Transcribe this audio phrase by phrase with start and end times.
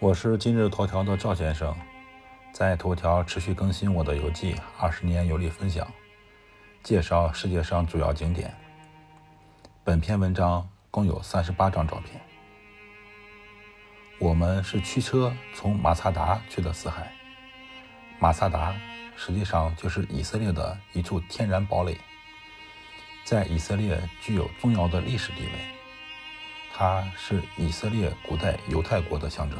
[0.00, 1.74] 我是今日头条的赵先生，
[2.52, 5.86] 在头条持续更新我的游记《二十年游历分享》，
[6.82, 8.52] 介绍世界上主要景点。
[9.84, 12.20] 本篇文章共有三十八张照片。
[14.18, 17.10] 我们是驱车从马萨达去的死海。
[18.18, 18.74] 马萨达
[19.16, 21.96] 实际上就是以色列的一处天然堡垒，
[23.24, 25.52] 在以色列具有重要的历史地位，
[26.74, 29.58] 它是以色列古代犹太国的象征。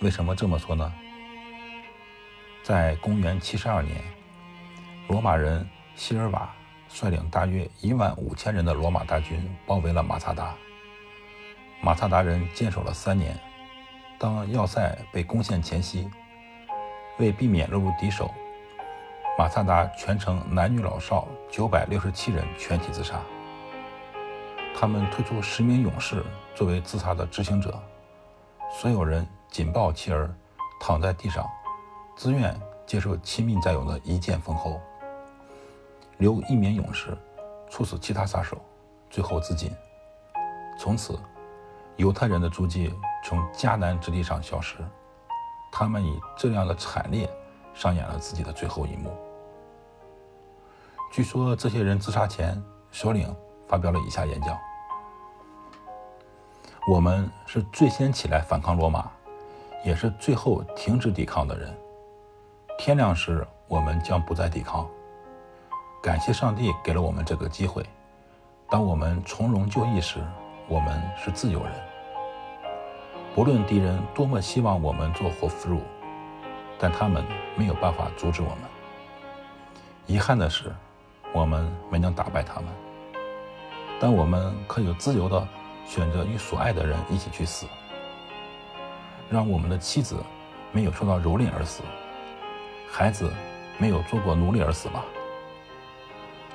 [0.00, 0.92] 为什么这么说呢？
[2.62, 4.00] 在公元七十二年，
[5.08, 6.54] 罗马人希尔瓦
[6.88, 10.54] 率领大约一万五千人的罗马大军包围了马萨达。
[11.80, 13.36] 马萨达人坚守了三年。
[14.20, 16.08] 当要塞被攻陷前夕，
[17.18, 18.32] 为避免落入敌手，
[19.36, 23.20] 马萨达全城男女老少九百六十七人全体自杀。
[24.76, 27.82] 他们推出十名勇士作为自杀的执行者，
[28.70, 29.26] 所有人。
[29.50, 30.32] 紧抱妻儿，
[30.80, 31.48] 躺在地上，
[32.16, 34.80] 自愿接受亲密战友的一剑封喉。
[36.18, 37.16] 留一名勇士，
[37.70, 38.58] 处死其他杀手，
[39.08, 39.70] 最后自尽。
[40.78, 41.18] 从此，
[41.96, 44.76] 犹太人的足迹从迦南之地上消失。
[45.70, 47.28] 他们以这样的惨烈
[47.74, 49.16] 上演了自己的最后一幕。
[51.12, 53.34] 据说，这些人自杀前，首领
[53.66, 54.58] 发表了以下演讲
[56.90, 59.10] ：“我们是最先起来反抗罗马。”
[59.84, 61.74] 也是最后停止抵抗的人。
[62.78, 64.88] 天亮时，我们将不再抵抗。
[66.02, 67.84] 感谢上帝给了我们这个机会。
[68.70, 70.20] 当我们从容就义时，
[70.68, 71.72] 我们是自由人。
[73.34, 75.80] 不论敌人多么希望我们做活俘虏，
[76.78, 77.24] 但他们
[77.56, 78.58] 没有办法阻止我们。
[80.06, 80.74] 遗憾的是，
[81.32, 82.66] 我们没能打败他们。
[84.00, 85.46] 但我们可以自由地
[85.84, 87.66] 选择与所爱的人一起去死。
[89.30, 90.16] 让我们的妻子
[90.72, 91.82] 没有受到蹂躏而死，
[92.90, 93.30] 孩子
[93.76, 95.04] 没有做过奴隶而死吧？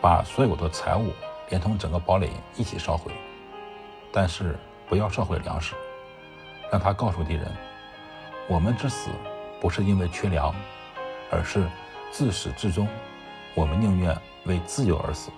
[0.00, 1.12] 把所有的财物
[1.48, 3.12] 连同整个堡垒一起烧毁，
[4.12, 4.56] 但是
[4.88, 5.74] 不要烧毁粮食。
[6.70, 7.50] 让他告诉敌人，
[8.48, 9.10] 我们之死
[9.60, 10.52] 不是因为缺粮，
[11.30, 11.64] 而是
[12.10, 12.88] 自始至终，
[13.54, 15.30] 我们宁愿为自由而死，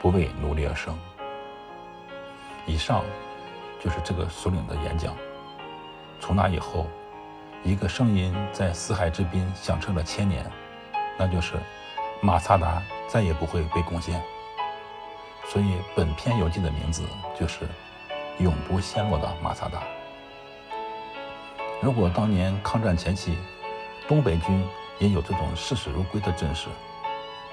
[0.00, 0.96] 不为奴隶而生。
[2.66, 3.04] 以上
[3.80, 5.12] 就是这个首领的演讲。
[6.20, 6.86] 从那以后，
[7.64, 10.44] 一个声音在四海之滨响彻了千年，
[11.18, 11.54] 那就是
[12.20, 14.22] 马萨达再也不会被攻陷。
[15.48, 17.02] 所以本篇游记的名字
[17.36, 17.66] 就是
[18.38, 19.82] “永不陷落的马萨达”。
[21.82, 23.36] 如果当年抗战前期，
[24.06, 24.64] 东北军
[24.98, 26.68] 也有这种视死如归的阵势，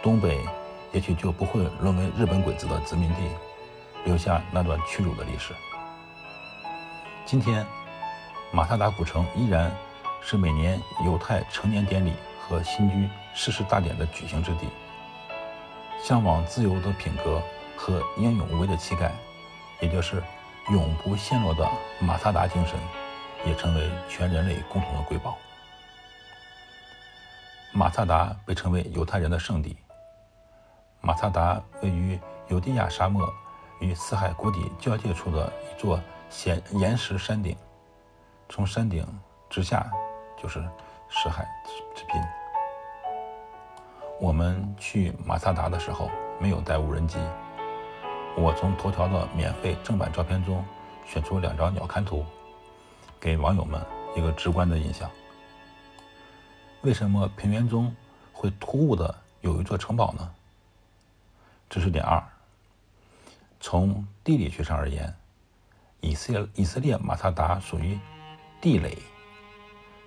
[0.03, 0.45] 东北
[0.91, 3.21] 也许就不会沦为日本鬼子的殖民地，
[4.03, 5.53] 留下那段屈辱的历史。
[7.25, 7.65] 今天。
[8.51, 9.71] 马萨达古城依然
[10.21, 14.67] 是每年犹太成年典礼和新居誓师大典的举行之地。
[16.01, 17.41] 向往自由的品格
[17.75, 19.11] 和英勇无畏的气概，
[19.81, 20.23] 也就是
[20.69, 21.67] 永不陷落的
[21.99, 22.79] 马萨达精神，
[23.45, 25.37] 也成为全人类共同的瑰宝。
[27.73, 29.75] 马萨达被称为犹太人的圣地。
[31.01, 33.31] 马萨达位于犹地亚沙漠
[33.79, 35.99] 与死海谷底交界处的一座
[36.45, 37.55] 岩岩石山顶。
[38.49, 39.05] 从山顶
[39.49, 39.89] 直下
[40.41, 40.59] 就是
[41.09, 41.47] 死海
[41.95, 42.21] 之滨。
[44.19, 46.09] 我们去马萨达的时候
[46.39, 47.17] 没有带无人机。
[48.35, 50.63] 我从头条的免费正版照片中
[51.05, 52.25] 选出两张鸟瞰图，
[53.19, 53.83] 给网友们
[54.15, 55.09] 一个直观的印象。
[56.81, 57.93] 为什么平原中
[58.31, 60.31] 会突兀的有一座城堡呢？
[61.69, 62.23] 知识点二：
[63.59, 65.13] 从地理学上而言，
[65.99, 67.99] 以色以色列马萨达属于。
[68.59, 68.97] 地垒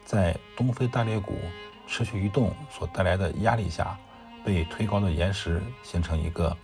[0.05, 1.39] 在东非大裂谷
[1.87, 3.97] 持续移动所带来的压力下，
[4.45, 6.57] 被推高的岩石形成一个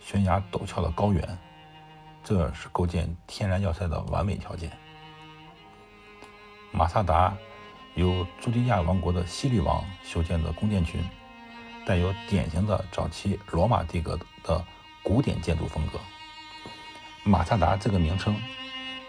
[0.00, 1.38] 悬崖陡峭的高原，
[2.22, 4.70] 这是构建天然要塞的完美条件。
[6.70, 7.36] 马萨达
[7.94, 11.02] 由朱迪亚王国的希律王修建的宫殿群，
[11.84, 14.64] 带有典型的早期罗马帝国的
[15.02, 15.98] 古典建筑风格。
[17.24, 18.36] 马萨达这个名称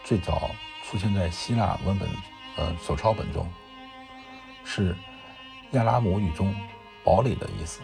[0.04, 0.50] 最早。
[0.88, 2.08] 出现在希腊文本，
[2.56, 3.44] 呃，手抄本中，
[4.64, 4.94] 是
[5.72, 6.54] 亚拉姆语中
[7.02, 7.80] “堡垒”的意思。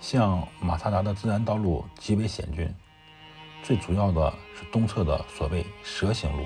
[0.00, 2.74] 像马萨达的自然道路极为险峻，
[3.62, 6.44] 最主要的是东侧的所谓“蛇形路”，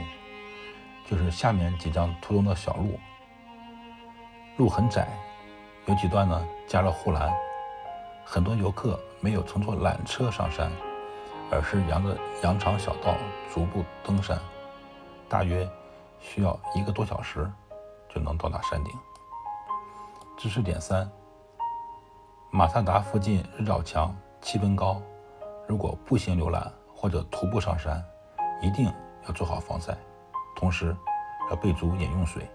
[1.09, 3.01] 就是下面几张图中的小路。
[4.59, 5.09] 路很窄，
[5.87, 7.33] 有几段呢加了护栏，
[8.23, 10.71] 很多游客没有乘坐缆车上山。
[11.51, 13.15] 而是沿着羊肠小道
[13.53, 14.39] 逐步登山，
[15.29, 15.69] 大约
[16.19, 17.51] 需要一个多小时
[18.09, 18.93] 就能到达山顶。
[20.37, 21.09] 知识点三：
[22.51, 25.01] 马萨达附近日照强，气温高，
[25.69, 28.05] 如果步行浏览或者徒步上山，
[28.61, 28.93] 一定
[29.27, 29.97] 要做好防晒，
[30.57, 30.97] 同时
[31.51, 32.49] 要备足饮用水。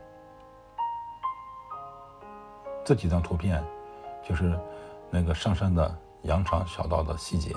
[2.84, 3.64] 这几张图片
[4.28, 4.60] 就是
[5.10, 7.56] 那个上山的羊肠小道的细节。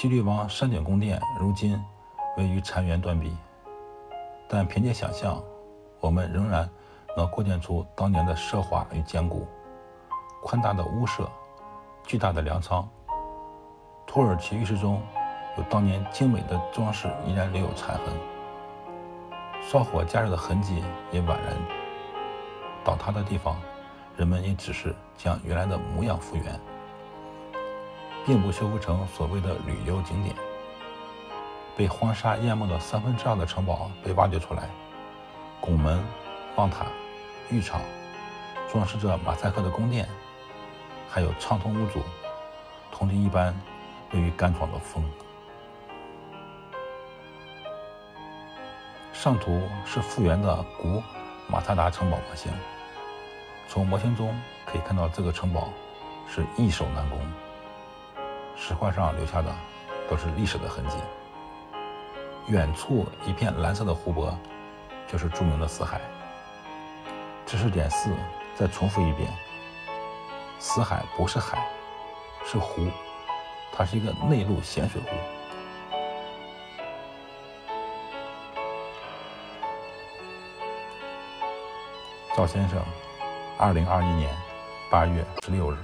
[0.00, 1.78] 西律王山顶宫殿如今
[2.38, 3.36] 位于残垣断壁，
[4.48, 5.38] 但凭借想象，
[6.00, 6.66] 我们仍然
[7.14, 9.46] 能构建出当年的奢华与坚固。
[10.42, 11.28] 宽大的屋舍，
[12.06, 12.88] 巨大的粮仓，
[14.06, 15.02] 土耳其浴室中
[15.58, 18.06] 有当年精美的装饰，依然留有残痕。
[19.60, 20.82] 烧火加热的痕迹
[21.12, 21.54] 也宛然
[22.82, 23.54] 倒塌的地方，
[24.16, 26.58] 人们也只是将原来的模样复原。
[28.26, 30.34] 并不修复成所谓的旅游景点。
[31.76, 34.68] 被荒沙淹没的三分之二的城堡被挖掘出来，
[35.60, 36.02] 拱门、
[36.56, 36.86] 望塔、
[37.48, 37.80] 浴场，
[38.70, 40.06] 装饰着马赛克的宫殿，
[41.08, 42.02] 还有畅通无阻、
[42.92, 43.58] 铜铃一般
[44.12, 45.02] 位于干爽的风。
[49.12, 51.02] 上图是复原的古
[51.46, 52.52] 马萨达城堡模型，
[53.68, 55.68] 从模型中可以看到这个城堡
[56.28, 57.18] 是易守难攻。
[58.62, 59.50] 石块上留下的
[60.08, 60.96] 都是历史的痕迹。
[62.48, 64.36] 远处一片蓝色的湖泊，
[65.08, 65.98] 就是著名的死海。
[67.46, 68.10] 知识点四，
[68.54, 69.32] 再重复一遍：
[70.58, 71.66] 死海不是海，
[72.44, 72.86] 是湖，
[73.72, 75.08] 它是一个内陆咸水湖。
[82.36, 82.78] 赵先生，
[83.58, 84.30] 二零二一年
[84.90, 85.76] 八月十六日。